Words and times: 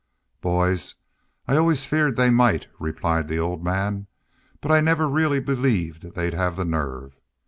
"Boys, 0.41 0.95
I 1.47 1.55
always 1.57 1.85
feared 1.85 2.15
they 2.17 2.31
might," 2.31 2.65
replied 2.79 3.27
the 3.27 3.37
old 3.37 3.63
man. 3.63 4.07
"But 4.59 4.71
I 4.71 4.81
never 4.81 5.07
really 5.07 5.39
believed 5.39 6.01
they'd 6.15 6.33
have 6.33 6.55
the 6.55 6.65
nerve. 6.65 7.19